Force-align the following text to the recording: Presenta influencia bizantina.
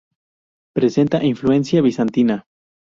Presenta 0.73 1.23
influencia 1.23 1.79
bizantina. 1.83 2.47